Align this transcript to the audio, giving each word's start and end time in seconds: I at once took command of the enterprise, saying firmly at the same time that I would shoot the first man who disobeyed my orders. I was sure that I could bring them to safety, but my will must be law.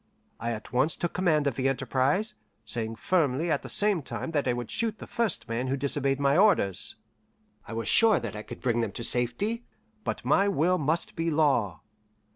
I 0.39 0.51
at 0.53 0.73
once 0.73 0.95
took 0.95 1.13
command 1.13 1.45
of 1.45 1.53
the 1.53 1.67
enterprise, 1.69 2.33
saying 2.65 2.95
firmly 2.95 3.51
at 3.51 3.61
the 3.61 3.69
same 3.69 4.01
time 4.01 4.31
that 4.31 4.47
I 4.47 4.53
would 4.53 4.71
shoot 4.71 4.97
the 4.97 5.05
first 5.05 5.47
man 5.47 5.67
who 5.67 5.77
disobeyed 5.77 6.19
my 6.19 6.35
orders. 6.35 6.95
I 7.67 7.73
was 7.73 7.87
sure 7.87 8.19
that 8.19 8.35
I 8.35 8.41
could 8.41 8.61
bring 8.61 8.81
them 8.81 8.93
to 8.93 9.03
safety, 9.03 9.63
but 10.03 10.25
my 10.25 10.47
will 10.47 10.79
must 10.79 11.15
be 11.15 11.29
law. 11.29 11.81